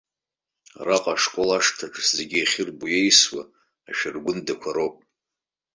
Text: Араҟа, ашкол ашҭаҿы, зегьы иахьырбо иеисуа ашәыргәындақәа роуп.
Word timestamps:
Араҟа, 0.79 1.13
ашкол 1.17 1.49
ашҭаҿы, 1.57 2.01
зегьы 2.17 2.37
иахьырбо 2.39 2.85
иеисуа 2.89 3.43
ашәыргәындақәа 3.89 4.71
роуп. 4.75 4.95